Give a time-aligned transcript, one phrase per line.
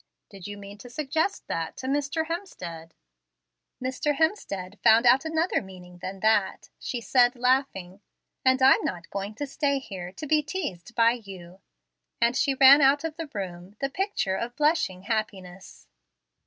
[0.31, 2.25] Did you mean to suggest that to Mr.
[2.25, 2.93] Hemstead?"
[3.79, 4.15] "Mr.
[4.15, 8.01] Hemstead found out another meaning than that," she said, laughing,
[8.43, 11.61] "and I'm not going to stay here to be teased by you";
[12.19, 15.85] and she ran out of the room, the picture of blushing happiness.